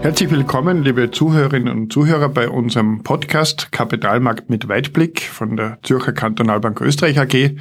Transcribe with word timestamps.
Herzlich 0.00 0.30
willkommen, 0.30 0.84
liebe 0.84 1.10
Zuhörerinnen 1.10 1.72
und 1.76 1.92
Zuhörer, 1.92 2.28
bei 2.28 2.48
unserem 2.48 3.02
Podcast 3.02 3.72
Kapitalmarkt 3.72 4.48
mit 4.48 4.68
Weitblick 4.68 5.22
von 5.22 5.56
der 5.56 5.78
Zürcher 5.82 6.12
Kantonalbank 6.12 6.80
Österreich 6.80 7.18
AG. 7.18 7.56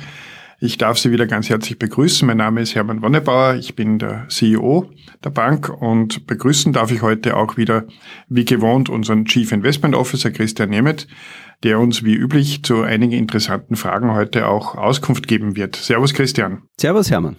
Ich 0.60 0.78
darf 0.78 1.00
Sie 1.00 1.12
wieder 1.12 1.26
ganz 1.26 1.50
herzlich 1.50 1.80
begrüßen. 1.80 2.28
Mein 2.28 2.38
Name 2.38 2.62
ist 2.62 2.76
Hermann 2.76 3.02
Wonnebauer, 3.02 3.56
ich 3.56 3.76
bin 3.76 3.98
der 3.98 4.28
CEO 4.30 4.90
der 5.24 5.32
Bank 5.32 5.70
und 5.70 6.28
begrüßen 6.28 6.74
darf 6.74 6.92
ich 6.92 7.02
heute 7.02 7.36
auch 7.36 7.58
wieder, 7.58 7.86
wie 8.30 8.46
gewohnt, 8.46 8.88
unseren 8.88 9.26
Chief 9.26 9.52
Investment 9.52 9.96
Officer 9.96 10.30
Christian 10.30 10.70
Nemeth, 10.70 11.08
der 11.64 11.80
uns 11.80 12.04
wie 12.04 12.14
üblich 12.14 12.64
zu 12.64 12.84
einigen 12.84 13.14
interessanten 13.14 13.76
Fragen 13.76 14.14
heute 14.14 14.48
auch 14.48 14.76
Auskunft 14.76 15.28
geben 15.28 15.56
wird. 15.56 15.76
Servus 15.76 16.14
Christian. 16.14 16.62
Servus 16.80 17.10
Hermann. 17.10 17.36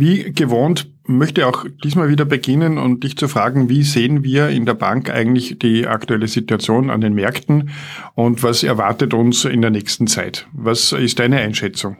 Wie 0.00 0.32
gewohnt 0.32 0.92
möchte 1.08 1.44
auch 1.48 1.64
diesmal 1.82 2.08
wieder 2.08 2.24
beginnen 2.24 2.78
und 2.78 3.02
dich 3.02 3.16
zu 3.16 3.26
fragen, 3.26 3.68
wie 3.68 3.82
sehen 3.82 4.22
wir 4.22 4.48
in 4.48 4.64
der 4.64 4.74
Bank 4.74 5.10
eigentlich 5.10 5.58
die 5.58 5.88
aktuelle 5.88 6.28
Situation 6.28 6.88
an 6.88 7.00
den 7.00 7.14
Märkten 7.14 7.70
und 8.14 8.44
was 8.44 8.62
erwartet 8.62 9.12
uns 9.12 9.44
in 9.44 9.60
der 9.60 9.72
nächsten 9.72 10.06
Zeit? 10.06 10.46
Was 10.52 10.92
ist 10.92 11.18
deine 11.18 11.38
Einschätzung? 11.38 11.96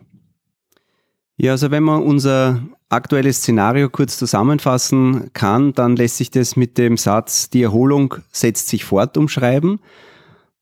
Ja, 1.38 1.50
also 1.50 1.72
wenn 1.72 1.82
man 1.82 2.04
unser 2.04 2.62
aktuelles 2.88 3.38
Szenario 3.38 3.90
kurz 3.90 4.16
zusammenfassen 4.16 5.32
kann, 5.32 5.72
dann 5.72 5.96
lässt 5.96 6.18
sich 6.18 6.30
das 6.30 6.54
mit 6.54 6.78
dem 6.78 6.98
Satz, 6.98 7.50
die 7.50 7.62
Erholung 7.64 8.14
setzt 8.30 8.68
sich 8.68 8.84
fort 8.84 9.16
umschreiben. 9.16 9.80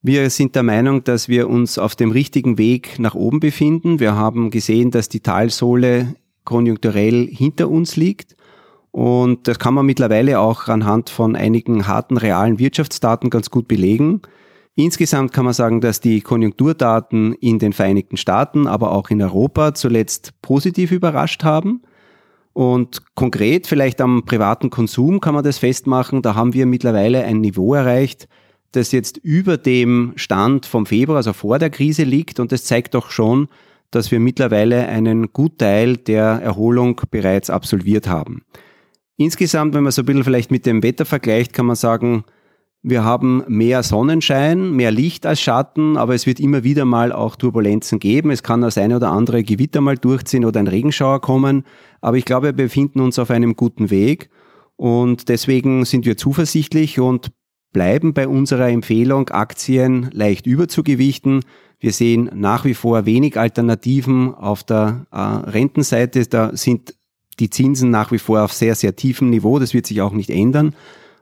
Wir 0.01 0.31
sind 0.31 0.55
der 0.55 0.63
Meinung, 0.63 1.05
dass 1.05 1.29
wir 1.29 1.51
uns 1.51 1.77
auf 1.77 1.97
dem 1.97 2.13
richtigen 2.13 2.57
Weg 2.57 2.99
nach 2.99 3.15
oben 3.15 3.41
befinden. 3.41 4.01
Wir 4.01 4.15
haben 4.15 4.51
gesehen, 4.51 4.91
dass 4.91 5.11
die 5.11 5.21
Talsohle 5.21 6.15
konjunkturell 6.47 7.29
hinter 7.31 7.69
uns 7.69 7.97
liegt. 7.97 8.37
Und 8.91 9.47
das 9.47 9.59
kann 9.59 9.75
man 9.75 9.85
mittlerweile 9.85 10.41
auch 10.41 10.69
anhand 10.69 11.11
von 11.11 11.37
einigen 11.37 11.87
harten 11.87 12.17
realen 12.17 12.59
Wirtschaftsdaten 12.59 13.29
ganz 13.29 13.51
gut 13.51 13.69
belegen. 13.69 14.23
Insgesamt 14.75 15.35
kann 15.35 15.45
man 15.45 15.53
sagen, 15.53 15.83
dass 15.83 16.01
die 16.01 16.23
Konjunkturdaten 16.23 17.35
in 17.35 17.59
den 17.59 17.75
Vereinigten 17.75 18.17
Staaten, 18.17 18.67
aber 18.67 18.93
auch 18.93 19.11
in 19.11 19.21
Europa 19.21 19.75
zuletzt 19.75 20.33
positiv 20.41 20.93
überrascht 20.93 21.45
haben. 21.45 21.83
Und 22.55 23.15
konkret 23.15 23.67
vielleicht 23.67 24.01
am 24.01 24.25
privaten 24.25 24.71
Konsum 24.71 25.21
kann 25.21 25.35
man 25.35 25.45
das 25.45 25.59
festmachen. 25.59 26.23
Da 26.23 26.35
haben 26.35 26.55
wir 26.55 26.65
mittlerweile 26.65 27.23
ein 27.25 27.43
Niveau 27.43 27.75
erreicht, 27.75 28.29
das 28.73 28.93
jetzt 28.93 29.19
über 29.19 29.59
dem 29.59 30.13
Stand 30.17 30.65
vom 30.65 30.87
Februar, 30.87 31.19
also 31.19 31.35
vor 31.35 31.59
der 31.59 31.69
Krise 31.69 32.05
liegt. 32.05 32.41
Und 32.41 32.53
das 32.53 32.65
zeigt 32.65 32.95
doch 32.95 33.11
schon, 33.11 33.49
dass 33.91 34.11
wir 34.11 34.21
mittlerweile 34.21 34.89
einen 34.89 35.33
Gutteil 35.33 35.97
der 35.97 36.25
Erholung 36.25 37.01
bereits 37.11 37.51
absolviert 37.51 38.09
haben. 38.09 38.43
Insgesamt, 39.17 39.75
wenn 39.75 39.83
man 39.83 39.93
so 39.93 40.03
ein 40.03 40.07
bisschen 40.07 40.25
vielleicht 40.25 40.51
mit 40.51 40.67
dem 40.67 40.83
Wetter 40.83 41.05
vergleicht, 41.05 41.53
kann 41.53 41.67
man 41.67 41.77
sagen, 41.77 42.25
wir 42.83 43.03
haben 43.03 43.43
mehr 43.49 43.83
Sonnenschein, 43.83 44.71
mehr 44.71 44.93
Licht 44.93 45.27
als 45.27 45.41
Schatten, 45.41 45.97
aber 45.97 46.15
es 46.15 46.27
wird 46.27 46.39
immer 46.39 46.63
wieder 46.63 46.85
mal 46.85 47.11
auch 47.11 47.35
Turbulenzen 47.35 47.99
geben. 47.99 48.31
Es 48.31 48.45
kann 48.45 48.61
das 48.61 48.79
eine 48.79 48.97
oder 48.97 49.11
andere 49.11 49.43
Gewitter 49.43 49.81
mal 49.81 49.97
durchziehen 49.97 50.45
oder 50.45 50.61
ein 50.61 50.69
Regenschauer 50.69 51.21
kommen. 51.21 51.65
Aber 52.01 52.17
ich 52.17 52.25
glaube, 52.25 52.49
wir 52.49 52.53
befinden 52.53 53.01
uns 53.01 53.19
auf 53.19 53.31
einem 53.31 53.57
guten 53.57 53.91
Weg 53.91 54.31
und 54.77 55.29
deswegen 55.29 55.85
sind 55.85 56.05
wir 56.05 56.17
zuversichtlich 56.17 57.01
und 57.01 57.33
bleiben 57.73 58.15
bei 58.15 58.29
unserer 58.29 58.69
Empfehlung, 58.69 59.31
Aktien 59.31 60.09
leicht 60.13 60.47
überzugewichten. 60.47 61.43
Wir 61.79 61.93
sehen 61.93 62.31
nach 62.35 62.65
wie 62.65 62.75
vor 62.75 63.07
wenig 63.07 63.39
Alternativen 63.39 64.35
auf 64.35 64.65
der 64.65 65.07
äh, 65.11 65.19
Rentenseite. 65.19 66.27
Da 66.27 66.57
sind 66.57 66.95
die 67.39 67.51
Zinsen 67.51 67.91
nach 67.91 68.13
wie 68.13 68.19
vor 68.19 68.43
auf 68.43 68.53
sehr, 68.53 68.75
sehr 68.75 68.97
tiefem 68.97 69.31
Niveau. 69.31 69.59
Das 69.59 69.75
wird 69.75 69.87
sich 69.87 70.01
auch 70.01 70.13
nicht 70.13 70.31
ändern. 70.31 70.75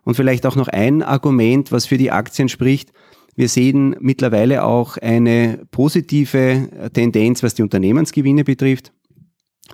Und 0.04 0.14
vielleicht 0.14 0.46
auch 0.46 0.56
noch 0.56 0.68
ein 0.68 1.02
Argument, 1.02 1.72
was 1.72 1.86
für 1.86 1.98
die 1.98 2.10
Aktien 2.10 2.48
spricht. 2.48 2.92
Wir 3.34 3.48
sehen 3.48 3.96
mittlerweile 4.00 4.64
auch 4.64 4.96
eine 4.96 5.66
positive 5.72 6.90
Tendenz, 6.92 7.42
was 7.42 7.54
die 7.54 7.62
Unternehmensgewinne 7.62 8.44
betrifft. 8.44 8.92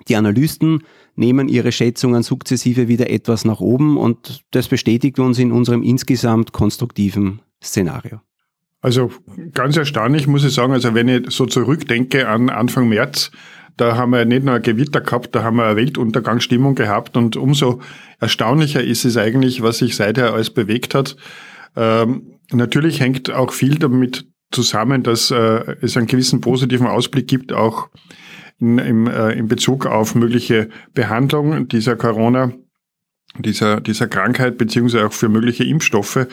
Die 0.07 0.15
Analysten 0.15 0.83
nehmen 1.15 1.47
ihre 1.47 1.71
Schätzungen 1.71 2.23
sukzessive 2.23 2.87
wieder 2.87 3.09
etwas 3.09 3.45
nach 3.45 3.59
oben 3.59 3.97
und 3.97 4.43
das 4.51 4.67
bestätigt 4.67 5.19
uns 5.19 5.37
in 5.37 5.51
unserem 5.51 5.83
insgesamt 5.83 6.53
konstruktiven 6.53 7.41
Szenario. 7.61 8.21
Also 8.81 9.11
ganz 9.53 9.77
erstaunlich 9.77 10.27
muss 10.27 10.43
ich 10.43 10.53
sagen, 10.53 10.73
also 10.73 10.93
wenn 10.95 11.07
ich 11.07 11.29
so 11.29 11.45
zurückdenke 11.45 12.27
an 12.27 12.49
Anfang 12.49 12.89
März, 12.89 13.31
da 13.77 13.95
haben 13.95 14.11
wir 14.11 14.25
nicht 14.25 14.43
nur 14.43 14.55
ein 14.55 14.61
Gewitter 14.61 15.01
gehabt, 15.01 15.33
da 15.35 15.43
haben 15.43 15.57
wir 15.57 15.65
eine 15.65 15.75
Weltuntergangsstimmung 15.75 16.75
gehabt 16.75 17.15
und 17.15 17.37
umso 17.37 17.81
erstaunlicher 18.19 18.83
ist 18.83 19.05
es 19.05 19.17
eigentlich, 19.17 19.61
was 19.61 19.77
sich 19.77 19.95
seither 19.95 20.33
alles 20.33 20.49
bewegt 20.49 20.95
hat. 20.95 21.15
Ähm, 21.75 22.39
natürlich 22.51 22.99
hängt 22.99 23.31
auch 23.31 23.53
viel 23.53 23.77
damit 23.77 24.25
zusammen, 24.51 25.03
dass 25.03 25.31
äh, 25.31 25.75
es 25.81 25.95
einen 25.95 26.07
gewissen 26.07 26.41
positiven 26.41 26.87
Ausblick 26.87 27.27
gibt, 27.27 27.53
auch 27.53 27.89
in, 28.59 28.77
im, 28.77 29.07
äh, 29.07 29.31
in 29.31 29.47
Bezug 29.47 29.85
auf 29.85 30.15
mögliche 30.15 30.69
Behandlung 30.93 31.67
dieser 31.67 31.95
Corona, 31.95 32.51
dieser, 33.39 33.79
dieser 33.79 34.07
Krankheit, 34.07 34.57
beziehungsweise 34.57 35.07
auch 35.07 35.13
für 35.13 35.29
mögliche 35.29 35.63
Impfstoffe. 35.63 36.27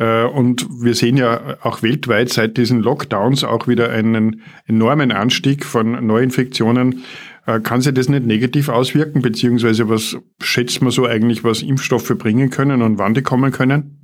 Äh, 0.00 0.24
und 0.24 0.66
wir 0.82 0.94
sehen 0.94 1.16
ja 1.16 1.58
auch 1.62 1.82
weltweit 1.82 2.30
seit 2.30 2.56
diesen 2.56 2.80
Lockdowns 2.80 3.44
auch 3.44 3.68
wieder 3.68 3.90
einen 3.90 4.40
enormen 4.66 5.12
Anstieg 5.12 5.64
von 5.64 6.04
Neuinfektionen. 6.04 7.04
Äh, 7.46 7.60
kann 7.60 7.82
sich 7.82 7.94
das 7.94 8.08
nicht 8.08 8.26
negativ 8.26 8.70
auswirken, 8.70 9.22
beziehungsweise 9.22 9.88
was 9.88 10.16
schätzt 10.40 10.82
man 10.82 10.90
so 10.90 11.06
eigentlich, 11.06 11.44
was 11.44 11.62
Impfstoffe 11.62 12.12
bringen 12.16 12.50
können 12.50 12.82
und 12.82 12.98
wann 12.98 13.14
die 13.14 13.22
kommen 13.22 13.52
können? 13.52 13.98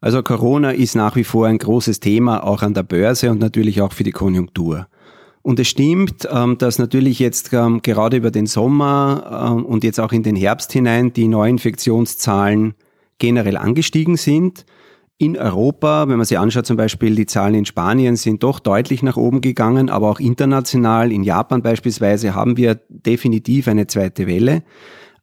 Also 0.00 0.22
Corona 0.22 0.70
ist 0.70 0.94
nach 0.94 1.16
wie 1.16 1.24
vor 1.24 1.48
ein 1.48 1.58
großes 1.58 1.98
Thema, 1.98 2.44
auch 2.44 2.62
an 2.62 2.74
der 2.74 2.84
Börse 2.84 3.30
und 3.30 3.40
natürlich 3.40 3.80
auch 3.80 3.92
für 3.92 4.04
die 4.04 4.12
Konjunktur. 4.12 4.86
Und 5.42 5.58
es 5.58 5.68
stimmt, 5.68 6.28
ähm, 6.30 6.58
dass 6.58 6.78
natürlich 6.78 7.18
jetzt 7.18 7.52
ähm, 7.54 7.80
gerade 7.80 8.18
über 8.18 8.30
den 8.30 8.46
Sommer 8.46 9.54
ähm, 9.56 9.64
und 9.64 9.84
jetzt 9.84 9.98
auch 9.98 10.12
in 10.12 10.22
den 10.22 10.36
Herbst 10.36 10.70
hinein 10.72 11.14
die 11.14 11.26
Neuinfektionszahlen 11.26 12.74
generell 13.18 13.56
angestiegen 13.56 14.16
sind 14.16 14.66
in 15.18 15.36
Europa, 15.36 16.08
wenn 16.08 16.16
man 16.16 16.24
sich 16.24 16.38
anschaut, 16.38 16.64
zum 16.64 16.76
Beispiel 16.76 17.16
die 17.16 17.26
Zahlen 17.26 17.54
in 17.54 17.66
Spanien 17.66 18.14
sind 18.14 18.44
doch 18.44 18.60
deutlich 18.60 19.02
nach 19.02 19.16
oben 19.16 19.40
gegangen, 19.40 19.90
aber 19.90 20.08
auch 20.10 20.20
international, 20.20 21.10
in 21.10 21.24
Japan 21.24 21.60
beispielsweise, 21.60 22.36
haben 22.36 22.56
wir 22.56 22.80
definitiv 22.88 23.66
eine 23.66 23.88
zweite 23.88 24.28
Welle. 24.28 24.62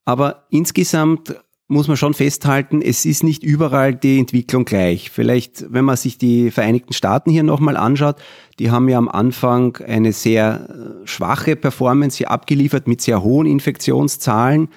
Aber 0.04 0.44
insgesamt 0.50 1.36
muss 1.68 1.88
man 1.88 1.98
schon 1.98 2.14
festhalten, 2.14 2.82
es 2.82 3.06
ist 3.06 3.24
nicht 3.24 3.42
überall 3.42 3.96
die 3.96 4.20
Entwicklung 4.20 4.66
gleich. 4.66 5.10
Vielleicht, 5.10 5.66
wenn 5.72 5.86
man 5.86 5.96
sich 5.96 6.18
die 6.18 6.52
Vereinigten 6.52 6.94
Staaten 6.94 7.32
hier 7.32 7.44
nochmal 7.44 7.78
anschaut, 7.78 8.18
die 8.60 8.70
haben 8.70 8.90
ja 8.90 8.98
am 8.98 9.08
Anfang 9.08 9.78
eine 9.78 10.12
sehr 10.12 10.68
äh, 10.70 11.08
schwache 11.08 11.56
Performance 11.56 12.18
hier 12.18 12.30
abgeliefert 12.30 12.88
mit 12.88 13.02
sehr 13.02 13.24
hohen 13.24 13.48
Infektionszahlen 13.48 14.68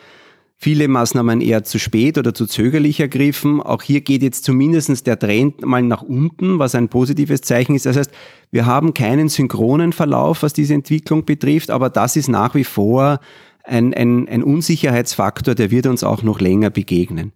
viele 0.60 0.88
Maßnahmen 0.88 1.40
eher 1.40 1.62
zu 1.62 1.78
spät 1.78 2.18
oder 2.18 2.34
zu 2.34 2.46
zögerlich 2.46 2.98
ergriffen. 2.98 3.62
Auch 3.62 3.82
hier 3.82 4.00
geht 4.00 4.22
jetzt 4.22 4.44
zumindest 4.44 5.06
der 5.06 5.18
Trend 5.18 5.64
mal 5.64 5.82
nach 5.82 6.02
unten, 6.02 6.58
was 6.58 6.74
ein 6.74 6.88
positives 6.88 7.42
Zeichen 7.42 7.76
ist. 7.76 7.86
Das 7.86 7.96
heißt, 7.96 8.10
wir 8.50 8.66
haben 8.66 8.92
keinen 8.92 9.28
synchronen 9.28 9.92
Verlauf, 9.92 10.42
was 10.42 10.52
diese 10.52 10.74
Entwicklung 10.74 11.24
betrifft, 11.24 11.70
aber 11.70 11.90
das 11.90 12.16
ist 12.16 12.28
nach 12.28 12.56
wie 12.56 12.64
vor 12.64 13.20
ein, 13.62 13.94
ein, 13.94 14.28
ein 14.28 14.42
Unsicherheitsfaktor, 14.42 15.54
der 15.54 15.70
wird 15.70 15.86
uns 15.86 16.02
auch 16.02 16.22
noch 16.22 16.40
länger 16.40 16.70
begegnen. 16.70 17.32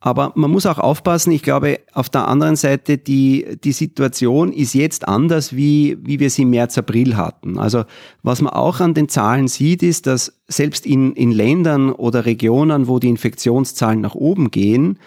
Aber 0.00 0.32
man 0.36 0.50
muss 0.50 0.66
auch 0.66 0.78
aufpassen, 0.78 1.32
ich 1.32 1.42
glaube, 1.42 1.80
auf 1.92 2.08
der 2.08 2.28
anderen 2.28 2.54
Seite, 2.54 2.98
die, 2.98 3.58
die 3.64 3.72
Situation 3.72 4.52
ist 4.52 4.74
jetzt 4.74 5.08
anders, 5.08 5.56
wie, 5.56 5.98
wie 6.02 6.20
wir 6.20 6.30
sie 6.30 6.42
im 6.42 6.50
März, 6.50 6.78
April 6.78 7.16
hatten. 7.16 7.58
Also 7.58 7.84
was 8.22 8.40
man 8.40 8.52
auch 8.52 8.78
an 8.80 8.94
den 8.94 9.08
Zahlen 9.08 9.48
sieht, 9.48 9.82
ist, 9.82 10.06
dass 10.06 10.38
selbst 10.46 10.86
in, 10.86 11.14
in 11.14 11.32
Ländern 11.32 11.90
oder 11.90 12.26
Regionen, 12.26 12.86
wo 12.86 13.00
die 13.00 13.08
Infektionszahlen 13.08 14.00
nach 14.00 14.14
oben 14.14 14.52
gehen, 14.52 14.98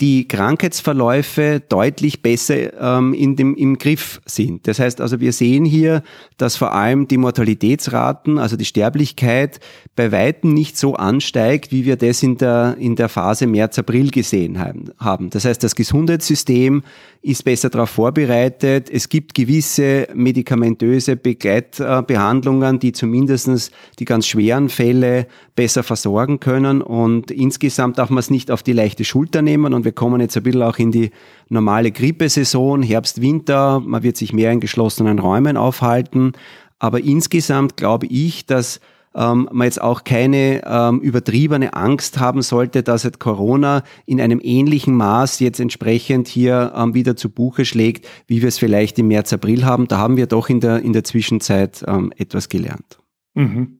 die 0.00 0.28
Krankheitsverläufe 0.28 1.60
deutlich 1.68 2.22
besser 2.22 2.98
ähm, 2.98 3.14
in 3.14 3.34
dem, 3.34 3.56
im 3.56 3.78
Griff 3.78 4.20
sind. 4.26 4.68
Das 4.68 4.78
heißt 4.78 5.00
also, 5.00 5.18
wir 5.18 5.32
sehen 5.32 5.64
hier, 5.64 6.04
dass 6.36 6.56
vor 6.56 6.72
allem 6.72 7.08
die 7.08 7.16
Mortalitätsraten, 7.16 8.38
also 8.38 8.56
die 8.56 8.64
Sterblichkeit, 8.64 9.58
bei 9.96 10.12
Weitem 10.12 10.54
nicht 10.54 10.78
so 10.78 10.94
ansteigt, 10.94 11.72
wie 11.72 11.84
wir 11.84 11.96
das 11.96 12.22
in 12.22 12.36
der, 12.36 12.76
in 12.78 12.94
der 12.94 13.08
Phase 13.08 13.48
März, 13.48 13.78
April 13.80 14.12
gesehen 14.12 14.60
haben. 14.60 15.30
Das 15.30 15.44
heißt, 15.44 15.64
das 15.64 15.74
Gesundheitssystem 15.74 16.82
ist 17.20 17.44
besser 17.44 17.68
darauf 17.68 17.90
vorbereitet. 17.90 18.88
Es 18.90 19.08
gibt 19.08 19.34
gewisse 19.34 20.06
medikamentöse 20.14 21.16
Begleitbehandlungen, 21.16 22.78
die 22.78 22.92
zumindestens 22.92 23.72
die 23.98 24.04
ganz 24.04 24.28
schweren 24.28 24.68
Fälle 24.68 25.26
besser 25.56 25.82
versorgen 25.82 26.38
können. 26.38 26.80
Und 26.80 27.32
insgesamt 27.32 27.98
darf 27.98 28.10
man 28.10 28.20
es 28.20 28.30
nicht 28.30 28.52
auf 28.52 28.62
die 28.62 28.72
leichte 28.72 29.04
Schulter 29.04 29.42
nehmen. 29.42 29.74
Und 29.74 29.84
wir 29.88 29.92
kommen 29.92 30.20
jetzt 30.20 30.36
ein 30.36 30.42
bisschen 30.42 30.62
auch 30.62 30.76
in 30.76 30.92
die 30.92 31.12
normale 31.48 31.90
Grippesaison, 31.90 32.82
Herbst, 32.82 33.22
Winter. 33.22 33.80
Man 33.80 34.02
wird 34.02 34.18
sich 34.18 34.34
mehr 34.34 34.52
in 34.52 34.60
geschlossenen 34.60 35.18
Räumen 35.18 35.56
aufhalten. 35.56 36.32
Aber 36.78 37.00
insgesamt 37.00 37.78
glaube 37.78 38.06
ich, 38.06 38.44
dass 38.44 38.80
ähm, 39.14 39.48
man 39.50 39.64
jetzt 39.64 39.80
auch 39.80 40.04
keine 40.04 40.62
ähm, 40.66 41.00
übertriebene 41.00 41.72
Angst 41.72 42.20
haben 42.20 42.42
sollte, 42.42 42.82
dass 42.82 43.02
jetzt 43.04 43.18
Corona 43.18 43.82
in 44.04 44.20
einem 44.20 44.40
ähnlichen 44.42 44.94
Maß 44.94 45.40
jetzt 45.40 45.58
entsprechend 45.58 46.28
hier 46.28 46.74
ähm, 46.76 46.92
wieder 46.92 47.16
zu 47.16 47.30
Buche 47.30 47.64
schlägt, 47.64 48.06
wie 48.26 48.42
wir 48.42 48.48
es 48.48 48.58
vielleicht 48.58 48.98
im 48.98 49.08
März, 49.08 49.32
April 49.32 49.64
haben. 49.64 49.88
Da 49.88 49.96
haben 49.96 50.18
wir 50.18 50.26
doch 50.26 50.50
in 50.50 50.60
der, 50.60 50.82
in 50.82 50.92
der 50.92 51.04
Zwischenzeit 51.04 51.82
ähm, 51.88 52.12
etwas 52.18 52.50
gelernt. 52.50 52.98
Mhm. 53.32 53.78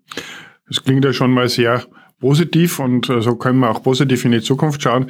Das 0.68 0.82
klingt 0.82 1.04
ja 1.04 1.12
schon 1.12 1.32
mal 1.32 1.50
sehr 1.50 1.84
positiv 2.18 2.78
und 2.78 3.10
äh, 3.10 3.20
so 3.20 3.36
können 3.36 3.60
wir 3.60 3.70
auch 3.70 3.82
positiv 3.82 4.24
in 4.24 4.32
die 4.32 4.40
Zukunft 4.40 4.82
schauen. 4.82 5.06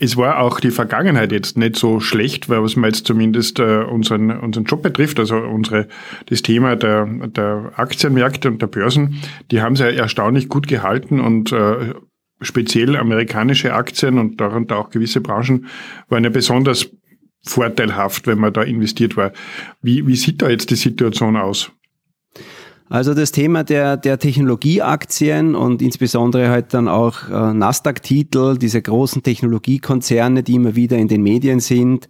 Es 0.00 0.16
war 0.16 0.38
auch 0.38 0.60
die 0.60 0.70
Vergangenheit 0.70 1.32
jetzt 1.32 1.58
nicht 1.58 1.74
so 1.74 1.98
schlecht, 1.98 2.48
weil 2.48 2.62
was 2.62 2.76
man 2.76 2.90
jetzt 2.90 3.06
zumindest 3.06 3.58
äh, 3.58 3.78
unseren, 3.78 4.30
unseren 4.30 4.64
Job 4.64 4.82
betrifft, 4.82 5.18
also 5.18 5.36
unsere, 5.36 5.88
das 6.26 6.42
Thema 6.42 6.76
der, 6.76 7.06
der 7.06 7.72
Aktienmärkte 7.74 8.48
und 8.48 8.62
der 8.62 8.68
Börsen, 8.68 9.20
die 9.50 9.60
haben 9.60 9.74
sie 9.74 9.84
ja 9.84 9.90
erstaunlich 9.90 10.48
gut 10.48 10.68
gehalten 10.68 11.18
und 11.18 11.50
äh, 11.50 11.94
speziell 12.40 12.96
amerikanische 12.96 13.74
Aktien 13.74 14.18
und 14.18 14.40
darunter 14.40 14.78
auch 14.78 14.90
gewisse 14.90 15.20
Branchen 15.20 15.66
waren 16.08 16.22
ja 16.22 16.30
besonders 16.30 16.90
vorteilhaft, 17.44 18.26
wenn 18.26 18.38
man 18.38 18.52
da 18.52 18.62
investiert 18.62 19.16
war. 19.16 19.32
Wie, 19.82 20.06
wie 20.06 20.16
sieht 20.16 20.42
da 20.42 20.48
jetzt 20.48 20.70
die 20.70 20.76
Situation 20.76 21.36
aus? 21.36 21.72
Also 22.90 23.12
das 23.12 23.32
Thema 23.32 23.64
der, 23.64 23.96
der 23.98 24.18
Technologieaktien 24.18 25.54
und 25.54 25.82
insbesondere 25.82 26.48
halt 26.48 26.72
dann 26.72 26.88
auch 26.88 27.28
äh, 27.28 27.52
Nasdaq-Titel, 27.52 28.56
diese 28.56 28.80
großen 28.80 29.22
Technologiekonzerne, 29.22 30.42
die 30.42 30.54
immer 30.54 30.74
wieder 30.74 30.96
in 30.96 31.08
den 31.08 31.22
Medien 31.22 31.60
sind, 31.60 32.08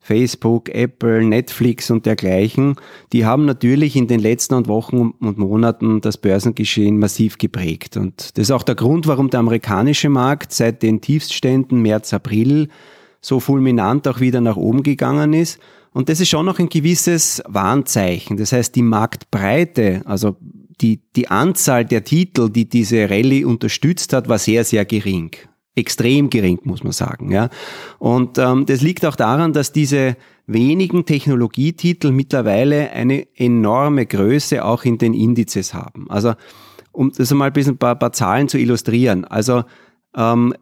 Facebook, 0.00 0.68
Apple, 0.68 1.24
Netflix 1.24 1.90
und 1.90 2.06
dergleichen, 2.06 2.76
die 3.12 3.24
haben 3.24 3.46
natürlich 3.46 3.96
in 3.96 4.06
den 4.06 4.20
letzten 4.20 4.66
Wochen 4.66 5.14
und 5.20 5.38
Monaten 5.38 6.00
das 6.00 6.18
Börsengeschehen 6.18 6.98
massiv 6.98 7.38
geprägt. 7.38 7.96
Und 7.96 8.36
das 8.36 8.44
ist 8.44 8.50
auch 8.50 8.62
der 8.62 8.74
Grund, 8.74 9.06
warum 9.06 9.30
der 9.30 9.40
amerikanische 9.40 10.08
Markt 10.08 10.52
seit 10.52 10.82
den 10.82 11.00
Tiefstständen 11.00 11.80
März, 11.80 12.12
April 12.12 12.68
so 13.20 13.40
fulminant 13.40 14.06
auch 14.06 14.20
wieder 14.20 14.40
nach 14.40 14.56
oben 14.56 14.82
gegangen 14.82 15.32
ist 15.32 15.58
und 15.98 16.08
das 16.08 16.20
ist 16.20 16.28
schon 16.28 16.46
noch 16.46 16.60
ein 16.60 16.68
gewisses 16.68 17.42
Warnzeichen. 17.48 18.36
Das 18.36 18.52
heißt, 18.52 18.76
die 18.76 18.82
Marktbreite, 18.82 20.02
also 20.04 20.36
die, 20.80 21.00
die 21.16 21.26
Anzahl 21.26 21.84
der 21.84 22.04
Titel, 22.04 22.50
die 22.50 22.68
diese 22.68 23.10
Rallye 23.10 23.44
unterstützt 23.44 24.12
hat, 24.12 24.28
war 24.28 24.38
sehr, 24.38 24.62
sehr 24.62 24.84
gering. 24.84 25.32
Extrem 25.74 26.30
gering, 26.30 26.60
muss 26.62 26.84
man 26.84 26.92
sagen. 26.92 27.32
Ja. 27.32 27.50
Und 27.98 28.38
ähm, 28.38 28.64
das 28.64 28.80
liegt 28.80 29.04
auch 29.04 29.16
daran, 29.16 29.52
dass 29.52 29.72
diese 29.72 30.16
wenigen 30.46 31.04
Technologietitel 31.04 32.12
mittlerweile 32.12 32.90
eine 32.92 33.26
enorme 33.34 34.06
Größe 34.06 34.64
auch 34.64 34.84
in 34.84 34.98
den 34.98 35.14
Indizes 35.14 35.74
haben. 35.74 36.08
Also 36.10 36.34
um 36.92 37.10
das 37.10 37.28
mal 37.34 37.46
ein 37.46 37.52
bisschen 37.52 37.74
ein 37.74 37.78
paar, 37.78 37.98
paar 37.98 38.12
Zahlen 38.12 38.46
zu 38.46 38.56
illustrieren. 38.56 39.24
Also 39.24 39.64
ähm, 40.16 40.54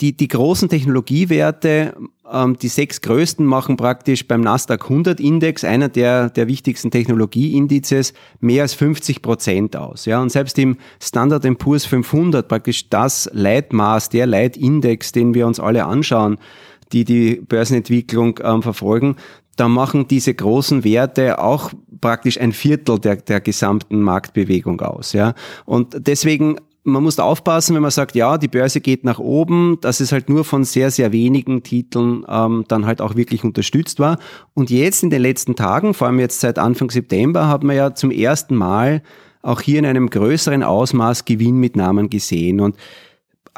die, 0.00 0.16
die 0.16 0.28
großen 0.28 0.68
Technologiewerte, 0.68 1.94
ähm, 2.30 2.56
die 2.56 2.68
sechs 2.68 3.00
größten 3.00 3.44
machen 3.44 3.76
praktisch 3.76 4.26
beim 4.28 4.40
Nasdaq 4.40 4.84
100 4.84 5.18
Index, 5.20 5.64
einer 5.64 5.88
der, 5.88 6.30
der 6.30 6.46
wichtigsten 6.46 6.90
Technologieindizes, 6.90 8.12
mehr 8.40 8.62
als 8.62 8.74
50 8.74 9.22
Prozent 9.22 9.76
aus. 9.76 10.04
Ja, 10.04 10.20
und 10.22 10.30
selbst 10.30 10.58
im 10.58 10.76
Standard 11.02 11.46
Poor's 11.58 11.84
500, 11.84 12.46
praktisch 12.46 12.88
das 12.90 13.28
Leitmaß, 13.32 14.10
der 14.10 14.26
Leitindex, 14.26 15.12
den 15.12 15.34
wir 15.34 15.46
uns 15.46 15.58
alle 15.58 15.84
anschauen, 15.84 16.38
die 16.92 17.04
die 17.04 17.36
Börsenentwicklung 17.36 18.40
ähm, 18.42 18.62
verfolgen, 18.62 19.16
da 19.56 19.68
machen 19.68 20.06
diese 20.06 20.32
großen 20.32 20.84
Werte 20.84 21.40
auch 21.40 21.72
praktisch 22.00 22.40
ein 22.40 22.52
Viertel 22.52 23.00
der, 23.00 23.16
der 23.16 23.40
gesamten 23.40 24.00
Marktbewegung 24.00 24.80
aus. 24.80 25.12
Ja. 25.12 25.34
Und 25.64 25.96
deswegen 26.06 26.58
man 26.88 27.02
muss 27.02 27.18
aufpassen, 27.18 27.74
wenn 27.74 27.82
man 27.82 27.90
sagt, 27.90 28.14
ja, 28.14 28.38
die 28.38 28.48
Börse 28.48 28.80
geht 28.80 29.04
nach 29.04 29.18
oben, 29.18 29.78
dass 29.80 30.00
es 30.00 30.12
halt 30.12 30.28
nur 30.28 30.44
von 30.44 30.64
sehr, 30.64 30.90
sehr 30.90 31.12
wenigen 31.12 31.62
Titeln 31.62 32.24
ähm, 32.28 32.64
dann 32.68 32.86
halt 32.86 33.00
auch 33.00 33.16
wirklich 33.16 33.44
unterstützt 33.44 34.00
war. 34.00 34.18
Und 34.54 34.70
jetzt 34.70 35.02
in 35.02 35.10
den 35.10 35.22
letzten 35.22 35.56
Tagen, 35.56 35.94
vor 35.94 36.08
allem 36.08 36.18
jetzt 36.18 36.40
seit 36.40 36.58
Anfang 36.58 36.90
September, 36.90 37.48
hat 37.48 37.62
man 37.62 37.76
ja 37.76 37.94
zum 37.94 38.10
ersten 38.10 38.56
Mal 38.56 39.02
auch 39.42 39.60
hier 39.60 39.78
in 39.78 39.86
einem 39.86 40.10
größeren 40.10 40.62
Ausmaß 40.62 41.24
Gewinnmitnahmen 41.24 42.10
gesehen. 42.10 42.60
Und 42.60 42.76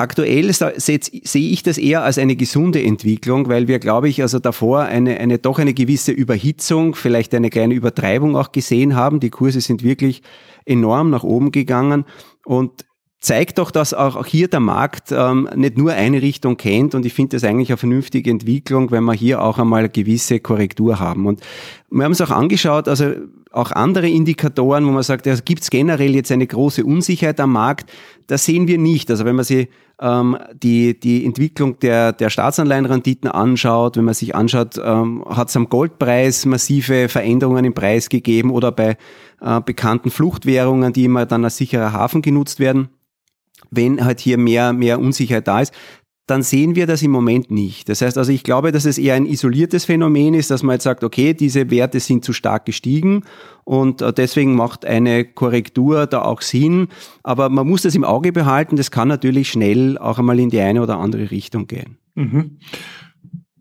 Aktuell 0.01 0.51
sehe 0.51 1.51
ich 1.51 1.63
das 1.63 1.77
eher 1.77 2.03
als 2.03 2.17
eine 2.17 2.35
gesunde 2.35 2.83
Entwicklung, 2.83 3.51
weil 3.51 3.69
wir, 3.69 3.79
glaube 3.79 4.09
ich, 4.09 4.23
also 4.23 4.39
davor 4.39 4.85
eine, 4.85 5.21
eine 5.21 5.39
doch 5.39 5.59
eine 5.59 5.75
gewisse 5.75 6.11
Überhitzung, 6.11 6.95
vielleicht 6.95 7.35
eine 7.35 7.51
kleine 7.51 7.75
Übertreibung 7.75 8.35
auch 8.35 8.51
gesehen 8.51 8.97
haben. 8.97 9.21
Die 9.21 9.29
Kurse 9.29 9.61
sind 9.61 9.83
wirklich 9.83 10.23
enorm 10.65 11.11
nach 11.11 11.23
oben 11.23 11.53
gegangen 11.53 12.07
und 12.47 12.87
zeigt 13.21 13.59
doch, 13.59 13.71
dass 13.71 13.93
auch 13.93 14.25
hier 14.25 14.49
der 14.49 14.61
Markt 14.61 15.13
ähm, 15.13 15.49
nicht 15.55 15.77
nur 15.77 15.93
eine 15.93 16.23
Richtung 16.23 16.57
kennt 16.57 16.95
und 16.95 17.05
ich 17.05 17.13
finde 17.13 17.37
das 17.37 17.45
eigentlich 17.45 17.69
eine 17.69 17.77
vernünftige 17.77 18.31
Entwicklung, 18.31 18.91
wenn 18.91 19.05
wir 19.05 19.13
hier 19.13 19.43
auch 19.43 19.59
einmal 19.59 19.81
eine 19.81 19.89
gewisse 19.91 20.41
Korrektur 20.41 20.99
haben. 20.99 21.27
Und 21.27 21.41
wir 21.91 22.05
haben 22.05 22.13
es 22.13 22.23
auch 22.23 22.31
angeschaut, 22.31 22.89
also 22.89 23.13
auch 23.53 23.73
andere 23.73 24.09
Indikatoren, 24.09 24.87
wo 24.87 24.91
man 24.91 25.03
sagt, 25.03 25.27
ja, 25.27 25.35
gibt 25.45 25.63
es 25.63 25.71
generell 25.71 26.15
jetzt 26.15 26.33
eine 26.33 26.47
große 26.47 26.83
Unsicherheit 26.83 27.41
am 27.41 27.53
Markt, 27.53 27.93
das 28.27 28.47
sehen 28.47 28.69
wir 28.69 28.79
nicht. 28.79 29.11
Also 29.11 29.27
wenn 29.27 29.37
man 29.37 29.45
sich 29.45 29.69
ähm, 30.01 30.39
die, 30.55 30.99
die 30.99 31.27
Entwicklung 31.27 31.79
der, 31.81 32.13
der 32.13 32.31
Staatsanleihenrenditen 32.31 33.29
anschaut, 33.29 33.99
wenn 33.99 34.05
man 34.05 34.15
sich 34.15 34.35
anschaut, 34.35 34.81
ähm, 34.83 35.25
hat 35.29 35.49
es 35.49 35.57
am 35.57 35.69
Goldpreis 35.69 36.47
massive 36.47 37.11
Veränderungen 37.11 37.67
im 37.67 37.75
Preis 37.75 38.09
gegeben 38.09 38.51
oder 38.51 38.73
bei 38.73 38.97
äh, 39.43 39.61
bekannten 39.61 40.11
Fluchtwährungen, 40.11 40.95
die 40.95 41.05
immer 41.05 41.27
dann 41.27 41.45
als 41.45 41.59
sicherer 41.59 41.93
Hafen 41.93 42.23
genutzt 42.23 42.61
werden 42.61 42.89
wenn 43.71 44.05
halt 44.05 44.21
hier 44.21 44.39
mehr, 44.39 44.73
mehr 44.73 44.99
Unsicherheit 44.99 45.49
da 45.49 45.61
ist, 45.61 45.73
dann 46.27 46.43
sehen 46.43 46.77
wir 46.77 46.87
das 46.87 47.03
im 47.03 47.11
Moment 47.11 47.51
nicht. 47.51 47.89
Das 47.89 48.03
heißt 48.03 48.17
also, 48.17 48.31
ich 48.31 48.45
glaube, 48.45 48.71
dass 48.71 48.85
es 48.85 48.99
eher 48.99 49.15
ein 49.15 49.27
isoliertes 49.27 49.85
Phänomen 49.85 50.35
ist, 50.35 50.51
dass 50.51 50.63
man 50.63 50.75
jetzt 50.75 50.85
sagt, 50.85 51.03
okay, 51.03 51.35
diese 51.35 51.71
Werte 51.71 51.99
sind 51.99 52.25
zu 52.25 52.33
stark 52.33 52.67
gestiegen 52.67 53.25
und 53.65 54.01
äh, 54.01 54.13
deswegen 54.13 54.55
macht 54.55 54.85
eine 54.85 55.25
Korrektur 55.25 56.07
da 56.07 56.23
auch 56.23 56.41
Sinn. 56.43 56.87
Aber 57.25 57.49
man 57.49 57.67
muss 57.67 57.83
das 57.83 57.97
im 57.97 58.05
Auge 58.05 58.33
behalten. 58.33 58.77
Das 58.77 58.93
kann 58.93 59.09
natürlich 59.09 59.51
schnell 59.51 59.99
auch 59.99 60.21
einmal 60.21 60.39
in 60.39 60.51
die 60.51 60.61
eine 60.61 60.83
oder 60.83 60.99
andere 60.99 61.33
Richtung 61.33 61.67
gehen. 61.67 61.99
Mhm 62.15 62.59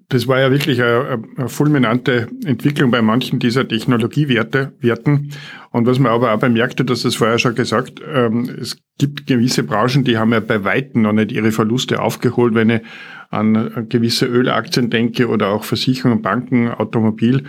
das 0.10 0.28
war 0.28 0.40
ja 0.40 0.52
wirklich 0.52 0.82
eine, 0.82 1.24
eine, 1.38 1.50
fulminante 1.50 2.28
Entwicklung 2.44 2.90
bei 2.90 3.02
manchen 3.02 3.40
dieser 3.40 3.68
Technologiewerten. 3.68 5.32
Und 5.70 5.86
was 5.86 6.00
man 6.00 6.12
aber 6.12 6.34
auch 6.34 6.40
bemerkte, 6.40 6.84
dass 6.84 7.04
das 7.04 7.16
vorher 7.16 7.38
schon 7.38 7.54
gesagt, 7.54 8.02
ähm, 8.12 8.50
es 8.60 8.78
gibt 8.98 9.28
gewisse 9.28 9.64
Branchen, 9.64 10.04
die 10.04 10.18
haben 10.18 10.34
ja 10.34 10.40
bei 10.40 10.64
Weitem 10.64 11.04
noch 11.04 11.14
nicht 11.14 11.32
ihre 11.32 11.52
Verluste 11.52 12.02
aufgeholt, 12.02 12.56
wenn 12.56 12.72
ich 12.72 12.82
an 13.30 13.88
gewisse 13.90 14.26
Ölaktien 14.26 14.90
denke 14.90 15.28
oder 15.28 15.50
auch 15.50 15.64
Versicherungen, 15.64 16.24
Banken, 16.24 16.70
Automobil, 16.70 17.44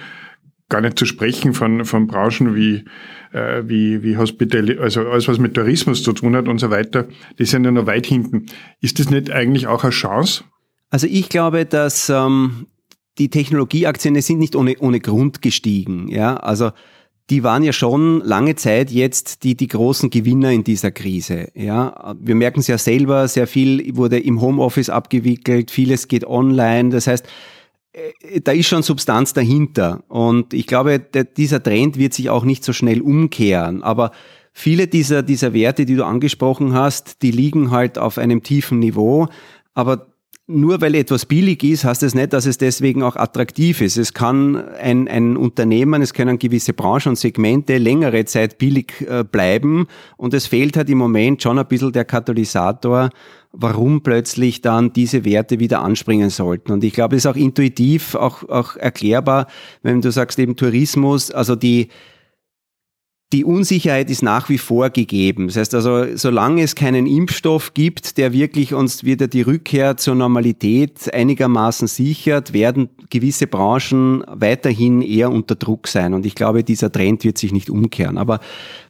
gar 0.68 0.82
nicht 0.82 0.98
zu 0.98 1.06
sprechen 1.06 1.54
von, 1.54 1.86
von 1.86 2.06
Branchen 2.06 2.54
wie, 2.54 2.84
äh, 3.32 3.62
wie, 3.64 4.02
wie 4.02 4.18
Hospital, 4.18 4.78
also 4.78 5.08
alles, 5.08 5.28
was 5.28 5.38
mit 5.38 5.54
Tourismus 5.54 6.02
zu 6.02 6.12
tun 6.12 6.36
hat 6.36 6.46
und 6.46 6.58
so 6.58 6.70
weiter, 6.70 7.08
die 7.38 7.46
sind 7.46 7.64
ja 7.64 7.70
noch 7.70 7.86
weit 7.86 8.04
hinten. 8.04 8.46
Ist 8.82 8.98
das 8.98 9.08
nicht 9.08 9.30
eigentlich 9.30 9.66
auch 9.66 9.82
eine 9.82 9.92
Chance? 9.92 10.44
Also 10.90 11.06
ich 11.06 11.28
glaube, 11.28 11.66
dass 11.66 12.08
ähm, 12.08 12.66
die 13.18 13.30
Technologieaktien 13.30 14.20
sind 14.20 14.38
nicht 14.38 14.56
ohne, 14.56 14.76
ohne 14.80 15.00
Grund 15.00 15.40
gestiegen. 15.40 16.08
Ja, 16.08 16.36
also 16.36 16.70
die 17.30 17.44
waren 17.44 17.62
ja 17.62 17.72
schon 17.72 18.20
lange 18.22 18.56
Zeit 18.56 18.90
jetzt 18.90 19.44
die, 19.44 19.54
die 19.54 19.68
großen 19.68 20.10
Gewinner 20.10 20.50
in 20.50 20.64
dieser 20.64 20.90
Krise. 20.90 21.48
Ja, 21.54 22.16
wir 22.18 22.34
merken 22.34 22.58
es 22.58 22.66
ja 22.66 22.76
selber, 22.76 23.28
sehr 23.28 23.46
viel 23.46 23.96
wurde 23.96 24.18
im 24.18 24.40
Homeoffice 24.40 24.90
abgewickelt, 24.90 25.70
vieles 25.70 26.08
geht 26.08 26.26
online. 26.26 26.90
Das 26.90 27.06
heißt, 27.06 27.24
äh, 27.92 28.40
da 28.40 28.50
ist 28.50 28.66
schon 28.66 28.82
Substanz 28.82 29.32
dahinter. 29.32 30.02
Und 30.08 30.52
ich 30.54 30.66
glaube, 30.66 30.98
der, 30.98 31.22
dieser 31.22 31.62
Trend 31.62 31.98
wird 31.98 32.14
sich 32.14 32.30
auch 32.30 32.44
nicht 32.44 32.64
so 32.64 32.72
schnell 32.72 33.00
umkehren. 33.00 33.84
Aber 33.84 34.10
viele 34.52 34.88
dieser, 34.88 35.22
dieser 35.22 35.52
Werte, 35.52 35.86
die 35.86 35.94
du 35.94 36.04
angesprochen 36.04 36.72
hast, 36.72 37.22
die 37.22 37.30
liegen 37.30 37.70
halt 37.70 37.96
auf 37.96 38.18
einem 38.18 38.42
tiefen 38.42 38.80
Niveau. 38.80 39.28
Aber 39.72 40.09
nur 40.50 40.80
weil 40.80 40.94
etwas 40.94 41.26
billig 41.26 41.62
ist, 41.62 41.84
heißt 41.84 42.02
das 42.02 42.14
nicht, 42.14 42.32
dass 42.32 42.46
es 42.46 42.58
deswegen 42.58 43.02
auch 43.02 43.16
attraktiv 43.16 43.80
ist. 43.80 43.96
Es 43.96 44.12
kann 44.12 44.56
ein, 44.56 45.08
ein 45.08 45.36
Unternehmen, 45.36 46.02
es 46.02 46.12
können 46.12 46.38
gewisse 46.38 46.72
Branchen 46.72 47.10
und 47.10 47.16
Segmente 47.16 47.78
längere 47.78 48.24
Zeit 48.24 48.58
billig 48.58 49.06
äh, 49.08 49.24
bleiben 49.24 49.86
und 50.16 50.34
es 50.34 50.46
fehlt 50.46 50.76
halt 50.76 50.90
im 50.90 50.98
Moment 50.98 51.42
schon 51.42 51.58
ein 51.58 51.66
bisschen 51.66 51.92
der 51.92 52.04
Katalysator, 52.04 53.10
warum 53.52 54.02
plötzlich 54.02 54.60
dann 54.60 54.92
diese 54.92 55.24
Werte 55.24 55.58
wieder 55.58 55.82
anspringen 55.82 56.30
sollten. 56.30 56.72
Und 56.72 56.84
ich 56.84 56.92
glaube, 56.92 57.16
es 57.16 57.24
ist 57.24 57.30
auch 57.30 57.36
intuitiv, 57.36 58.14
auch, 58.14 58.48
auch 58.48 58.76
erklärbar, 58.76 59.46
wenn 59.82 60.00
du 60.00 60.10
sagst 60.10 60.38
eben 60.38 60.56
Tourismus, 60.56 61.30
also 61.30 61.56
die, 61.56 61.88
die 63.32 63.44
Unsicherheit 63.44 64.10
ist 64.10 64.22
nach 64.22 64.48
wie 64.48 64.58
vor 64.58 64.90
gegeben. 64.90 65.46
Das 65.46 65.56
heißt 65.56 65.74
also, 65.76 66.16
solange 66.16 66.62
es 66.62 66.74
keinen 66.74 67.06
Impfstoff 67.06 67.74
gibt, 67.74 68.18
der 68.18 68.32
wirklich 68.32 68.74
uns 68.74 69.04
wieder 69.04 69.28
die 69.28 69.42
Rückkehr 69.42 69.96
zur 69.96 70.16
Normalität 70.16 71.12
einigermaßen 71.14 71.86
sichert, 71.86 72.52
werden 72.52 72.88
gewisse 73.08 73.46
Branchen 73.46 74.24
weiterhin 74.26 75.00
eher 75.00 75.30
unter 75.30 75.54
Druck 75.54 75.86
sein. 75.86 76.12
Und 76.12 76.26
ich 76.26 76.34
glaube, 76.34 76.64
dieser 76.64 76.90
Trend 76.90 77.22
wird 77.22 77.38
sich 77.38 77.52
nicht 77.52 77.70
umkehren. 77.70 78.18
Aber 78.18 78.40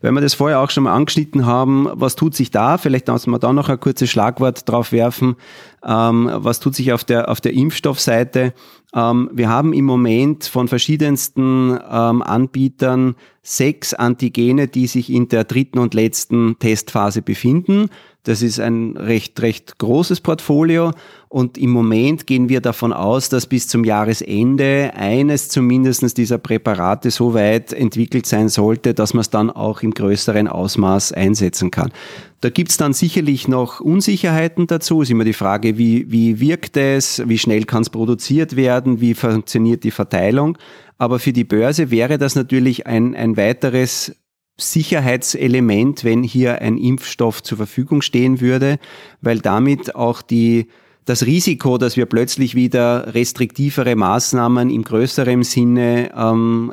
wenn 0.01 0.15
wir 0.15 0.23
das 0.23 0.33
vorher 0.33 0.61
auch 0.61 0.71
schon 0.71 0.85
mal 0.85 0.95
angeschnitten 0.95 1.45
haben, 1.45 1.89
was 1.93 2.17
tut 2.17 2.35
sich 2.35 2.51
da? 2.51 2.79
Vielleicht 2.79 3.09
müssen 3.09 3.33
wir 3.33 3.39
da 3.39 3.53
noch 3.53 3.69
ein 3.69 3.79
kurzes 3.79 4.09
Schlagwort 4.09 4.67
drauf 4.67 4.93
werfen. 4.93 5.37
Ähm, 5.85 6.31
was 6.33 6.61
tut 6.61 6.75
sich 6.75 6.95
auf 6.95 7.05
der, 7.05 7.29
auf 7.29 7.43
der 7.43 7.53
Impfstoffseite? 7.53 8.55
Ähm, 8.95 9.31
wir 9.33 9.49
haben 9.49 9.73
im 9.73 9.85
Moment 9.85 10.45
von 10.45 10.69
verschiedensten 10.69 11.79
ähm, 11.91 12.23
Anbietern 12.23 13.15
sechs 13.43 13.95
Antigene, 13.95 14.69
die 14.69 14.87
sich 14.87 15.11
in 15.11 15.29
der 15.29 15.45
dritten 15.45 15.79
und 15.79 15.95
letzten 15.95 16.59
Testphase 16.59 17.23
befinden. 17.23 17.89
Das 18.25 18.43
ist 18.43 18.61
ein 18.61 18.97
recht, 18.99 19.41
recht 19.41 19.79
großes 19.79 20.21
Portfolio 20.21 20.93
und 21.29 21.57
im 21.57 21.71
Moment 21.71 22.27
gehen 22.27 22.49
wir 22.49 22.61
davon 22.61 22.93
aus, 22.93 23.29
dass 23.29 23.47
bis 23.47 23.67
zum 23.67 23.85
Jahresende 23.85 24.93
eines 24.95 25.49
zumindest 25.49 26.19
dieser 26.19 26.39
Präparate 26.39 27.11
so 27.11 27.33
weit 27.35 27.73
entwickelt 27.73 28.27
sein 28.27 28.49
sollte, 28.49 28.93
dass 28.93 29.15
man 29.15 29.23
es 29.23 29.31
dann 29.31 29.49
auch 29.49 29.83
im 29.83 29.93
größeren 29.93 30.49
Ausmaß 30.49 31.13
einsetzen 31.13 31.71
kann. 31.71 31.93
Da 32.41 32.51
gibt's 32.51 32.77
dann 32.77 32.93
sicherlich 32.93 33.49
noch 33.49 33.81
Unsicherheiten 33.81 34.67
dazu. 34.67 35.03
Es 35.03 35.09
ist 35.09 35.13
immer 35.13 35.25
die 35.25 35.33
Frage, 35.33 35.79
wie, 35.79 36.11
wie 36.11 36.41
wirkt 36.41 36.77
es, 36.77 37.23
wie 37.27 37.39
schnell 37.39 37.65
kann 37.65 37.83
es 37.83 37.91
produziert 37.91 38.57
werden, 38.57 39.01
wie 39.01 39.15
funktioniert 39.15 39.85
die 39.85 39.91
Verteilung. 39.91 40.59
Aber 40.99 41.19
für 41.19 41.33
die 41.33 41.45
Börse 41.45 41.91
wäre 41.91 42.19
das 42.19 42.35
natürlich 42.35 42.87
ein, 42.87 43.15
ein 43.15 43.37
weiteres 43.37 44.17
Sicherheitselement, 44.61 46.05
wenn 46.05 46.23
hier 46.23 46.61
ein 46.61 46.77
Impfstoff 46.77 47.43
zur 47.43 47.59
Verfügung 47.59 48.03
stehen 48.03 48.41
würde, 48.41 48.79
weil 49.21 49.39
damit 49.41 49.95
auch 49.95 50.23
die 50.23 50.69
das 51.07 51.27
Risiko, 51.27 51.77
dass 51.77 51.97
wir 51.97 52.07
plötzlich 52.07 52.55
wieder 52.55 53.15
restriktivere 53.15 53.97
Maßnahmen 53.97 54.71
im 54.71 54.85
größeren 54.85 55.43
Sinne 55.43 56.13
ähm, 56.17 56.73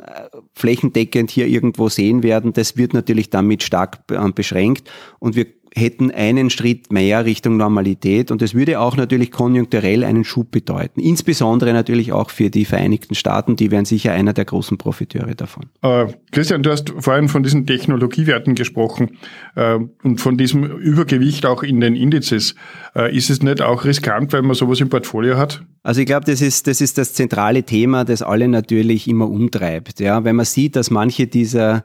flächendeckend 0.54 1.30
hier 1.30 1.48
irgendwo 1.48 1.88
sehen 1.88 2.22
werden, 2.22 2.52
das 2.52 2.76
wird 2.76 2.94
natürlich 2.94 3.30
damit 3.30 3.62
stark 3.62 3.98
äh, 4.10 4.30
beschränkt. 4.30 4.90
Und 5.18 5.34
wir 5.34 5.46
hätten 5.78 6.10
einen 6.10 6.50
Schritt 6.50 6.92
mehr 6.92 7.24
Richtung 7.24 7.56
Normalität 7.56 8.30
und 8.30 8.42
es 8.42 8.54
würde 8.54 8.80
auch 8.80 8.96
natürlich 8.96 9.30
konjunkturell 9.30 10.04
einen 10.04 10.24
Schub 10.24 10.50
bedeuten. 10.50 11.00
Insbesondere 11.00 11.72
natürlich 11.72 12.12
auch 12.12 12.30
für 12.30 12.50
die 12.50 12.64
Vereinigten 12.64 13.14
Staaten, 13.14 13.56
die 13.56 13.70
wären 13.70 13.84
sicher 13.84 14.12
einer 14.12 14.32
der 14.32 14.44
großen 14.44 14.76
Profiteure 14.76 15.34
davon. 15.34 15.66
Äh, 15.82 16.06
Christian, 16.32 16.62
du 16.62 16.70
hast 16.70 16.92
vorhin 16.98 17.28
von 17.28 17.42
diesen 17.42 17.66
Technologiewerten 17.66 18.54
gesprochen 18.54 19.18
äh, 19.54 19.78
und 20.02 20.20
von 20.20 20.36
diesem 20.36 20.64
Übergewicht 20.64 21.46
auch 21.46 21.62
in 21.62 21.80
den 21.80 21.96
Indizes. 21.96 22.54
Äh, 22.94 23.16
ist 23.16 23.30
es 23.30 23.42
nicht 23.42 23.62
auch 23.62 23.84
riskant, 23.84 24.32
wenn 24.32 24.44
man 24.44 24.54
sowas 24.54 24.80
im 24.80 24.88
Portfolio 24.88 25.36
hat? 25.36 25.62
Also 25.82 26.00
ich 26.00 26.06
glaube, 26.06 26.26
das 26.26 26.42
ist, 26.42 26.66
das 26.66 26.80
ist 26.80 26.98
das 26.98 27.14
zentrale 27.14 27.62
Thema, 27.62 28.04
das 28.04 28.22
alle 28.22 28.48
natürlich 28.48 29.08
immer 29.08 29.30
umtreibt. 29.30 30.00
Ja, 30.00 30.24
wenn 30.24 30.36
man 30.36 30.44
sieht, 30.44 30.76
dass 30.76 30.90
manche 30.90 31.26
dieser 31.26 31.84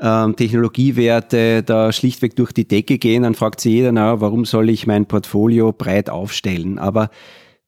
ähm, 0.00 0.36
Technologiewerte 0.36 1.62
da 1.62 1.92
schlichtweg 1.92 2.36
durch 2.36 2.52
die 2.52 2.66
Decke 2.66 2.98
gehen, 2.98 3.22
dann 3.22 3.34
fragt 3.34 3.60
sich 3.60 3.72
jeder, 3.72 3.92
na, 3.92 4.20
warum 4.20 4.44
soll 4.44 4.70
ich 4.70 4.86
mein 4.86 5.06
Portfolio 5.06 5.72
breit 5.72 6.10
aufstellen? 6.10 6.78
Aber 6.78 7.10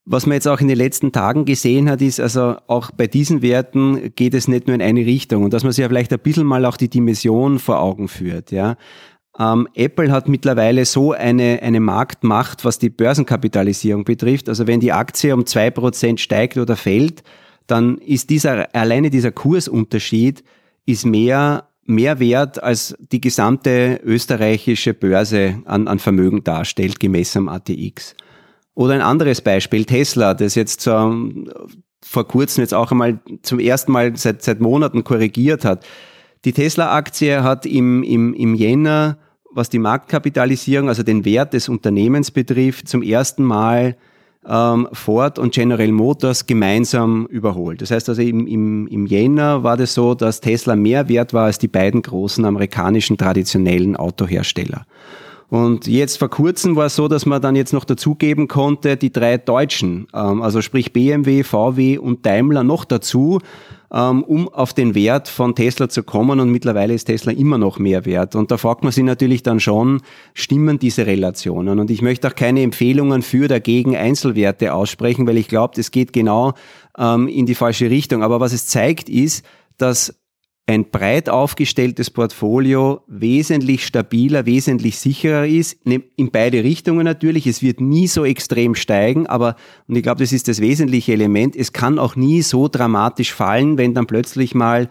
was 0.05 0.27
man 0.27 0.35
jetzt 0.35 0.47
auch 0.47 0.61
in 0.61 0.69
den 0.69 0.77
letzten 0.77 1.13
Tagen 1.13 1.45
gesehen 1.45 1.91
hat, 1.91 2.01
ist, 2.01 2.21
also 2.21 2.57
auch 2.69 2.91
bei 2.93 3.07
diesen 3.07 3.43
Werten 3.43 4.15
geht 4.15 4.35
es 4.35 4.49
nicht 4.49 4.67
nur 4.67 4.75
in 4.75 4.83
eine 4.83 5.05
Richtung 5.05 5.45
und 5.45 5.53
dass 5.53 5.65
man 5.65 5.73
sich 5.73 5.83
ja 5.83 5.89
vielleicht 5.89 6.13
ein 6.13 6.21
bisschen 6.21 6.47
mal 6.47 6.65
auch 6.65 6.77
die 6.77 6.89
Dimension 6.89 7.59
vor 7.59 7.81
Augen 7.81 8.09
führt, 8.09 8.51
ja. 8.53 8.77
Ähm, 9.39 9.69
Apple 9.75 10.11
hat 10.11 10.29
mittlerweile 10.29 10.85
so 10.87 11.13
eine, 11.13 11.61
eine 11.63 11.81
Marktmacht, 11.81 12.65
was 12.65 12.79
die 12.79 12.89
Börsenkapitalisierung 12.89 14.05
betrifft. 14.05 14.49
Also 14.49 14.67
wenn 14.67 14.81
die 14.81 14.93
Aktie 14.93 15.35
um 15.35 15.45
zwei 15.45 15.71
Prozent 15.71 16.21
steigt 16.21 16.57
oder 16.57 16.75
fällt, 16.75 17.23
dann 17.67 17.99
ist 17.99 18.31
dieser, 18.31 18.75
alleine 18.75 19.11
dieser 19.11 19.33
Kursunterschied 19.33 20.43
ist 20.87 21.05
mehr 21.05 21.69
mehr 21.87 22.19
wert 22.21 22.63
als 22.63 22.97
die 23.13 23.21
gesamte 23.21 24.01
österreichische 24.05 24.95
Börse 24.95 25.63
an, 25.65 25.89
an 25.89 25.99
Vermögen 25.99 26.45
darstellt, 26.45 27.01
gemessen 27.01 27.39
am 27.39 27.49
ATX. 27.49 28.15
Oder 28.75 28.95
ein 28.95 29.01
anderes 29.01 29.41
Beispiel, 29.41 29.85
Tesla, 29.85 30.35
das 30.35 30.55
jetzt 30.55 30.87
ähm, 30.87 31.51
vor 32.03 32.29
kurzem 32.29 32.63
jetzt 32.63 32.75
auch 32.75 32.93
einmal 32.93 33.19
zum 33.43 33.59
ersten 33.59 33.93
Mal 33.93 34.17
seit, 34.17 34.43
seit 34.43 34.61
Monaten 34.61 35.03
korrigiert 35.03 35.65
hat. 35.65 35.85
Die 36.45 36.53
Tesla-Aktie 36.53 37.43
hat 37.43 37.67
im, 37.67 38.03
im, 38.03 38.35
im 38.35 38.55
Jänner, 38.55 39.19
was 39.51 39.71
die 39.71 39.79
Marktkapitalisierung, 39.79 40.89
also 40.89 41.03
den 41.03 41.25
Wert 41.25 41.55
des 41.55 41.69
Unternehmens 41.69 42.31
betrifft, 42.31 42.89
zum 42.89 43.03
ersten 43.03 43.43
Mal 43.43 43.97
ähm, 44.49 44.89
Ford 44.93 45.39
und 45.39 45.55
General 45.55 45.91
Motors 45.93 46.47
gemeinsam 46.47 47.27
überholt. 47.27 47.83
Das 47.83 47.91
heißt 47.91 48.09
also 48.09 48.23
im, 48.23 48.47
im, 48.47 48.87
im 48.89 49.07
Jänner 49.07 49.63
war 49.63 49.77
das 49.77 49.95
so, 49.95 50.15
dass 50.15 50.41
Tesla 50.41 50.77
mehr 50.77 51.09
wert 51.09 51.33
war 51.35 51.47
als 51.47 51.59
die 51.59 51.69
beiden 51.69 52.03
großen 52.03 52.45
amerikanischen 52.45 53.19
traditionellen 53.19 53.97
Autohersteller. 53.97 54.87
Und 55.49 55.87
jetzt 55.87 56.19
vor 56.19 56.29
kurzem 56.29 56.75
war 56.75 56.87
es 56.87 56.97
so, 56.97 57.07
dass 57.07 57.25
man 57.25 57.41
dann 57.41 57.55
jetzt 57.55 57.73
noch 57.73 57.85
dazugeben 57.85 58.49
konnte, 58.49 58.97
die 58.97 59.13
drei 59.13 59.39
Deutschen, 59.39 60.09
ähm, 60.13 60.43
also 60.43 60.61
sprich 60.61 60.93
BMW, 60.93 61.45
VW 61.45 61.99
und 61.99 62.27
Daimler 62.27 62.65
noch 62.65 62.85
dazu, 62.85 63.39
ähm, 63.93 64.25
um 64.25 64.49
auf 64.49 64.75
den 64.75 64.97
Wert 64.97 65.29
von 65.29 65.55
Tesla 65.55 65.89
zu 65.89 66.03
kommen. 66.03 66.41
Und 66.41 66.51
mittlerweile 66.51 66.95
ist 66.95 67.05
Tesla 67.05 67.31
immer 67.31 67.59
noch 67.59 67.79
mehr 67.79 68.05
wert. 68.05 68.35
Und 68.35 68.51
da 68.51 68.57
fragt 68.57 68.83
man 68.83 68.93
sich 68.93 69.05
natürlich 69.05 69.45
dann 69.45 69.61
schon, 69.61 70.03
stimmen 70.35 70.81
diese 70.81 71.07
Relationen? 71.07 71.79
Und 71.79 71.93
ich 71.93 72.03
möchte 72.03 72.27
auch 72.27 72.35
keine 72.35 72.63
Empfehlungen 72.63 73.23
für 73.23 73.47
dagegen 73.47 73.97
Einzelwerte 73.97 74.75
aussprechen, 74.75 75.29
weil 75.29 75.37
ich 75.37 75.47
glaube, 75.47 75.81
es 75.81 75.93
geht 75.93 76.13
genau 76.13 76.55
ähm, 76.99 77.29
in 77.29 77.47
die 77.47 77.55
falsche 77.55 77.89
Richtung. 77.89 78.25
Aber 78.25 78.41
was 78.41 78.53
es 78.53 78.67
zeigt, 78.67 79.09
ist, 79.09 79.45
dass 79.79 80.15
ein 80.69 80.91
breit 80.91 81.29
aufgestelltes 81.29 82.11
Portfolio 82.11 83.03
wesentlich 83.07 83.87
stabiler, 83.87 84.47
wesentlich 84.47 84.99
sicherer 84.99 85.47
ist, 85.47 85.87
ne, 85.87 86.03
in 86.17 86.33
beide 86.33 86.65
Richtungen 86.65 87.05
natürlich. 87.05 87.47
Es 87.47 87.63
wird 87.63 87.81
nie 87.81 88.09
so 88.09 88.25
extrem 88.25 88.75
steigen, 88.75 89.29
aber, 89.29 89.55
und 89.87 89.95
ich 89.95 90.03
glaube, 90.03 90.19
das 90.19 90.33
ist 90.33 90.49
das 90.49 90.61
wesentliche 90.61 91.13
Element, 91.13 91.55
es 91.55 91.73
kann 91.73 92.01
auch 92.01 92.17
nie 92.17 92.43
so 92.43 92.67
dramatisch 92.67 93.33
fallen, 93.33 93.79
wenn 93.79 93.95
dann 93.95 94.09
plötzlich 94.09 94.57
mal 94.57 94.89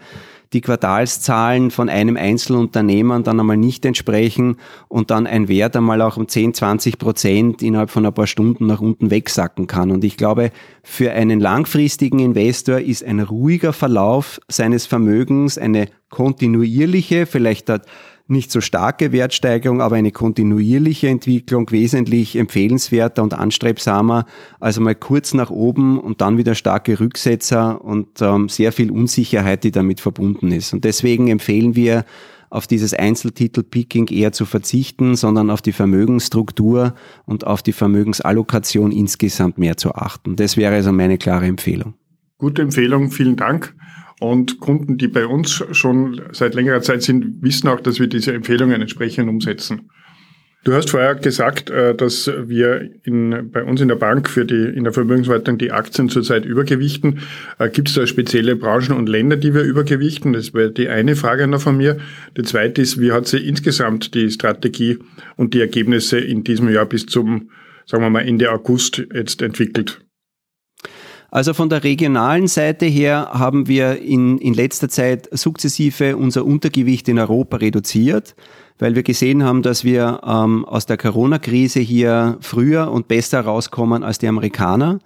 die 0.52 0.60
Quartalszahlen 0.60 1.70
von 1.70 1.88
einem 1.88 2.16
Einzelunternehmen 2.16 3.24
dann 3.24 3.40
einmal 3.40 3.56
nicht 3.56 3.84
entsprechen 3.84 4.56
und 4.88 5.10
dann 5.10 5.26
ein 5.26 5.48
Wert 5.48 5.76
einmal 5.76 6.00
auch 6.02 6.16
um 6.16 6.28
10, 6.28 6.54
20 6.54 6.98
Prozent 6.98 7.62
innerhalb 7.62 7.90
von 7.90 8.06
ein 8.06 8.14
paar 8.14 8.26
Stunden 8.26 8.66
nach 8.66 8.80
unten 8.80 9.10
wegsacken 9.10 9.66
kann. 9.66 9.90
Und 9.90 10.04
ich 10.04 10.16
glaube, 10.16 10.50
für 10.82 11.12
einen 11.12 11.40
langfristigen 11.40 12.18
Investor 12.20 12.78
ist 12.78 13.04
ein 13.04 13.20
ruhiger 13.20 13.72
Verlauf 13.72 14.40
seines 14.48 14.86
Vermögens 14.86 15.58
eine 15.58 15.88
kontinuierliche, 16.10 17.26
vielleicht 17.26 17.68
hat 17.68 17.86
nicht 18.28 18.50
so 18.50 18.60
starke 18.60 19.12
Wertsteigerung, 19.12 19.80
aber 19.80 19.96
eine 19.96 20.10
kontinuierliche 20.10 21.08
Entwicklung 21.08 21.70
wesentlich 21.70 22.36
empfehlenswerter 22.36 23.22
und 23.22 23.34
anstrebsamer, 23.34 24.26
also 24.58 24.80
mal 24.80 24.94
kurz 24.94 25.32
nach 25.34 25.50
oben 25.50 25.98
und 26.00 26.20
dann 26.20 26.38
wieder 26.38 26.54
starke 26.54 26.98
Rücksetzer 26.98 27.84
und 27.84 28.20
ähm, 28.20 28.48
sehr 28.48 28.72
viel 28.72 28.90
Unsicherheit, 28.90 29.64
die 29.64 29.70
damit 29.70 30.00
verbunden 30.00 30.50
ist. 30.50 30.72
Und 30.72 30.84
deswegen 30.84 31.28
empfehlen 31.28 31.76
wir, 31.76 32.04
auf 32.48 32.66
dieses 32.66 32.94
Einzeltitel-Picking 32.94 34.08
eher 34.08 34.32
zu 34.32 34.44
verzichten, 34.44 35.16
sondern 35.16 35.50
auf 35.50 35.62
die 35.62 35.72
Vermögensstruktur 35.72 36.94
und 37.24 37.46
auf 37.46 37.62
die 37.62 37.72
Vermögensallokation 37.72 38.92
insgesamt 38.92 39.58
mehr 39.58 39.76
zu 39.76 39.94
achten. 39.94 40.36
Das 40.36 40.56
wäre 40.56 40.74
also 40.74 40.92
meine 40.92 41.18
klare 41.18 41.46
Empfehlung. 41.46 41.94
Gute 42.38 42.62
Empfehlung, 42.62 43.10
vielen 43.10 43.36
Dank. 43.36 43.74
Und 44.18 44.60
Kunden, 44.60 44.96
die 44.96 45.08
bei 45.08 45.26
uns 45.26 45.62
schon 45.72 46.22
seit 46.32 46.54
längerer 46.54 46.80
Zeit 46.80 47.02
sind, 47.02 47.42
wissen 47.42 47.68
auch, 47.68 47.80
dass 47.80 48.00
wir 48.00 48.06
diese 48.06 48.32
Empfehlungen 48.32 48.80
entsprechend 48.80 49.28
umsetzen. 49.28 49.90
Du 50.64 50.72
hast 50.72 50.90
vorher 50.90 51.14
gesagt, 51.14 51.70
äh, 51.70 51.94
dass 51.94 52.26
wir 52.26 52.90
in, 53.04 53.50
bei 53.52 53.62
uns 53.62 53.80
in 53.80 53.86
der 53.86 53.94
Bank 53.94 54.28
für 54.28 54.44
die, 54.44 54.64
in 54.64 54.82
der 54.82 54.92
Vermögensverwaltung 54.92 55.58
die 55.58 55.70
Aktien 55.70 56.08
zurzeit 56.08 56.44
übergewichten. 56.44 57.20
Äh, 57.60 57.68
gibt 57.68 57.88
es 57.88 57.94
da 57.94 58.04
spezielle 58.06 58.56
Branchen 58.56 58.96
und 58.96 59.08
Länder, 59.08 59.36
die 59.36 59.54
wir 59.54 59.62
übergewichten? 59.62 60.32
Das 60.32 60.54
wäre 60.54 60.72
die 60.72 60.88
eine 60.88 61.14
Frage 61.14 61.46
noch 61.46 61.60
von 61.60 61.76
mir. 61.76 61.98
Die 62.36 62.42
zweite 62.42 62.82
ist, 62.82 63.00
wie 63.00 63.12
hat 63.12 63.28
sich 63.28 63.46
insgesamt 63.46 64.14
die 64.14 64.28
Strategie 64.30 64.98
und 65.36 65.54
die 65.54 65.60
Ergebnisse 65.60 66.18
in 66.18 66.42
diesem 66.42 66.68
Jahr 66.68 66.86
bis 66.86 67.06
zum 67.06 67.50
sagen 67.86 68.02
wir 68.02 68.10
mal, 68.10 68.26
Ende 68.26 68.50
August 68.50 69.06
jetzt 69.14 69.42
entwickelt? 69.42 70.05
Also 71.36 71.52
von 71.52 71.68
der 71.68 71.84
regionalen 71.84 72.46
Seite 72.46 72.86
her 72.86 73.28
haben 73.30 73.68
wir 73.68 74.00
in, 74.00 74.38
in 74.38 74.54
letzter 74.54 74.88
Zeit 74.88 75.28
sukzessive 75.32 76.16
unser 76.16 76.46
Untergewicht 76.46 77.10
in 77.10 77.18
Europa 77.18 77.58
reduziert 77.58 78.34
weil 78.78 78.94
wir 78.94 79.02
gesehen 79.02 79.42
haben, 79.44 79.62
dass 79.62 79.84
wir 79.84 80.20
ähm, 80.26 80.64
aus 80.64 80.86
der 80.86 80.96
Corona-Krise 80.96 81.80
hier 81.80 82.36
früher 82.40 82.90
und 82.90 83.08
besser 83.08 83.40
rauskommen 83.40 84.02
als 84.02 84.18
die 84.18 84.28
Amerikaner. 84.28 84.98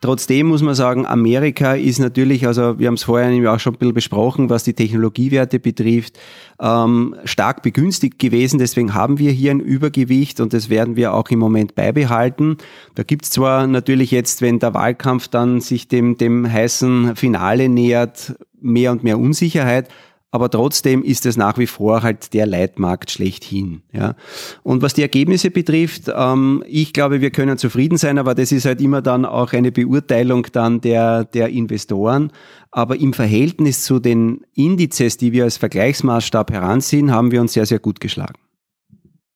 Trotzdem 0.00 0.46
muss 0.46 0.62
man 0.62 0.76
sagen, 0.76 1.06
Amerika 1.06 1.74
ist 1.74 1.98
natürlich, 1.98 2.46
also 2.46 2.78
wir 2.78 2.86
haben 2.86 2.94
es 2.94 3.02
vorher 3.02 3.52
auch 3.52 3.58
schon 3.58 3.74
ein 3.74 3.78
bisschen 3.78 3.94
besprochen, 3.94 4.48
was 4.48 4.62
die 4.62 4.74
Technologiewerte 4.74 5.58
betrifft, 5.58 6.16
ähm, 6.60 7.16
stark 7.24 7.62
begünstigt 7.62 8.20
gewesen. 8.20 8.60
Deswegen 8.60 8.94
haben 8.94 9.18
wir 9.18 9.32
hier 9.32 9.50
ein 9.50 9.58
Übergewicht 9.58 10.38
und 10.38 10.52
das 10.52 10.70
werden 10.70 10.94
wir 10.94 11.14
auch 11.14 11.30
im 11.30 11.40
Moment 11.40 11.74
beibehalten. 11.74 12.58
Da 12.94 13.02
gibt 13.02 13.24
es 13.24 13.30
zwar 13.30 13.66
natürlich 13.66 14.12
jetzt, 14.12 14.40
wenn 14.40 14.60
der 14.60 14.72
Wahlkampf 14.72 15.26
dann 15.26 15.60
sich 15.60 15.88
dem, 15.88 16.16
dem 16.16 16.50
heißen 16.50 17.16
Finale 17.16 17.68
nähert, 17.68 18.36
mehr 18.60 18.92
und 18.92 19.02
mehr 19.02 19.18
Unsicherheit 19.18 19.88
aber 20.30 20.50
trotzdem 20.50 21.02
ist 21.02 21.24
es 21.24 21.36
nach 21.36 21.56
wie 21.56 21.66
vor 21.66 22.02
halt 22.02 22.34
der 22.34 22.46
Leitmarkt 22.46 23.10
schlechthin. 23.10 23.82
Ja. 23.92 24.14
Und 24.62 24.82
was 24.82 24.92
die 24.92 25.02
Ergebnisse 25.02 25.50
betrifft, 25.50 26.10
ähm, 26.14 26.62
ich 26.66 26.92
glaube, 26.92 27.22
wir 27.22 27.30
können 27.30 27.56
zufrieden 27.56 27.96
sein, 27.96 28.18
aber 28.18 28.34
das 28.34 28.52
ist 28.52 28.66
halt 28.66 28.80
immer 28.80 29.00
dann 29.00 29.24
auch 29.24 29.54
eine 29.54 29.72
Beurteilung 29.72 30.46
dann 30.52 30.82
der, 30.82 31.24
der 31.24 31.48
Investoren. 31.48 32.30
Aber 32.70 33.00
im 33.00 33.14
Verhältnis 33.14 33.84
zu 33.84 33.98
den 33.98 34.42
Indizes, 34.52 35.16
die 35.16 35.32
wir 35.32 35.44
als 35.44 35.56
Vergleichsmaßstab 35.56 36.52
heranziehen, 36.52 37.10
haben 37.10 37.30
wir 37.30 37.40
uns 37.40 37.54
sehr, 37.54 37.64
sehr 37.64 37.78
gut 37.78 37.98
geschlagen. 37.98 38.38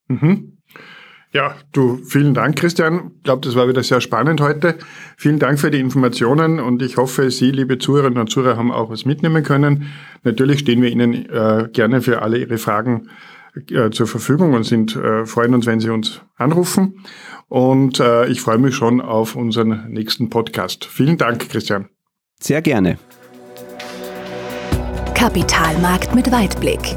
Mhm. 0.08 0.51
Ja, 1.32 1.54
du, 1.72 1.96
vielen 2.04 2.34
Dank, 2.34 2.56
Christian. 2.56 3.12
Ich 3.16 3.22
glaube, 3.22 3.40
das 3.40 3.56
war 3.56 3.66
wieder 3.66 3.82
sehr 3.82 4.02
spannend 4.02 4.42
heute. 4.42 4.76
Vielen 5.16 5.38
Dank 5.38 5.58
für 5.58 5.70
die 5.70 5.80
Informationen 5.80 6.60
und 6.60 6.82
ich 6.82 6.98
hoffe, 6.98 7.30
Sie, 7.30 7.50
liebe 7.50 7.78
Zuhörerinnen 7.78 8.20
und 8.20 8.28
Zuhörer, 8.28 8.58
haben 8.58 8.70
auch 8.70 8.90
was 8.90 9.06
mitnehmen 9.06 9.42
können. 9.42 9.86
Natürlich 10.24 10.60
stehen 10.60 10.82
wir 10.82 10.90
Ihnen 10.90 11.14
äh, 11.30 11.68
gerne 11.72 12.02
für 12.02 12.20
alle 12.20 12.36
Ihre 12.36 12.58
Fragen 12.58 13.08
äh, 13.70 13.88
zur 13.90 14.06
Verfügung 14.06 14.52
und 14.52 14.64
sind, 14.64 14.94
äh, 14.94 15.24
freuen 15.24 15.54
uns, 15.54 15.64
wenn 15.64 15.80
Sie 15.80 15.88
uns 15.88 16.20
anrufen. 16.36 17.02
Und 17.48 17.98
äh, 17.98 18.26
ich 18.26 18.42
freue 18.42 18.58
mich 18.58 18.74
schon 18.74 19.00
auf 19.00 19.34
unseren 19.34 19.90
nächsten 19.90 20.28
Podcast. 20.28 20.84
Vielen 20.84 21.16
Dank, 21.16 21.48
Christian. 21.48 21.88
Sehr 22.40 22.60
gerne. 22.60 22.98
Kapitalmarkt 25.14 26.14
mit 26.14 26.30
Weitblick 26.30 26.96